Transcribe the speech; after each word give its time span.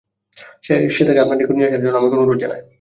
সে 0.89 1.03
তাকে 1.07 1.21
আপনার 1.21 1.37
নিকট 1.39 1.53
নিয়ে 1.55 1.67
আসার 1.69 1.79
জন্যে 1.79 1.99
আমাকে 1.99 2.15
অনুরোধ 2.17 2.37
জানায়। 2.43 2.63